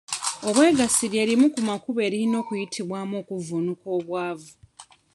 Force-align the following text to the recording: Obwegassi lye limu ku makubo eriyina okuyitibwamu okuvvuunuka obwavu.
Obwegassi 0.47 1.05
lye 1.11 1.23
limu 1.29 1.47
ku 1.53 1.61
makubo 1.69 1.99
eriyina 2.07 2.35
okuyitibwamu 2.43 3.13
okuvvuunuka 3.21 3.87
obwavu. 3.97 4.51